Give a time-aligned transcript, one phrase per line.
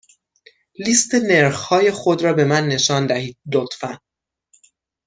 [0.79, 3.99] لیست نرخ های خود را به من نشان دهید، لطفا.